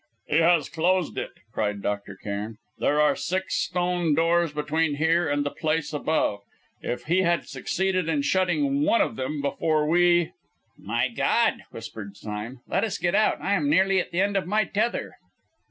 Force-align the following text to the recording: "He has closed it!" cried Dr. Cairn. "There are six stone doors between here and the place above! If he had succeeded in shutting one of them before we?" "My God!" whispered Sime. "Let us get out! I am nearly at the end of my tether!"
"He 0.27 0.37
has 0.37 0.67
closed 0.67 1.15
it!" 1.19 1.29
cried 1.53 1.83
Dr. 1.83 2.15
Cairn. 2.23 2.57
"There 2.79 2.99
are 2.99 3.15
six 3.15 3.55
stone 3.55 4.15
doors 4.15 4.51
between 4.51 4.95
here 4.95 5.29
and 5.29 5.45
the 5.45 5.51
place 5.51 5.93
above! 5.93 6.39
If 6.81 7.03
he 7.03 7.21
had 7.21 7.47
succeeded 7.47 8.09
in 8.09 8.23
shutting 8.23 8.81
one 8.83 9.01
of 9.01 9.15
them 9.15 9.41
before 9.41 9.87
we?" 9.87 10.31
"My 10.79 11.07
God!" 11.09 11.65
whispered 11.69 12.17
Sime. 12.17 12.61
"Let 12.67 12.83
us 12.83 12.97
get 12.97 13.13
out! 13.13 13.39
I 13.41 13.53
am 13.53 13.69
nearly 13.69 13.99
at 13.99 14.09
the 14.09 14.21
end 14.21 14.35
of 14.35 14.47
my 14.47 14.63
tether!" 14.63 15.19